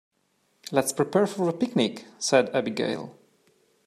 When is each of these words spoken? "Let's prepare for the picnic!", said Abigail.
"Let's 0.71 0.93
prepare 0.93 1.27
for 1.27 1.45
the 1.45 1.55
picnic!", 1.55 2.05
said 2.17 2.49
Abigail. 2.55 3.15